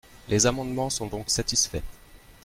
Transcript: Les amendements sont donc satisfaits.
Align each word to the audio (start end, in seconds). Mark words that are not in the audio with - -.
Les 0.29 0.47
amendements 0.47 0.89
sont 0.89 1.05
donc 1.05 1.29
satisfaits. 1.29 1.83